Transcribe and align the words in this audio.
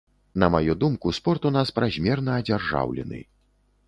На 0.43 0.47
маю 0.53 0.75
думку, 0.83 1.11
спорт 1.17 1.45
у 1.49 1.51
нас 1.57 1.71
празмерна 1.79 2.39
адзяржаўлены. 2.45 3.21